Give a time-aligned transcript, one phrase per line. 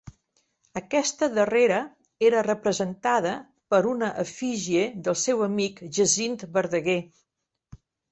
[0.79, 1.75] Aquesta darrera
[2.29, 3.33] era representada
[3.73, 6.97] per una efígie del seu amic Jacint Verdaguer.